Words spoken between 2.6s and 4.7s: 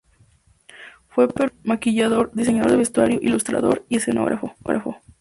de vestuario, ilustrador y escenógrafo.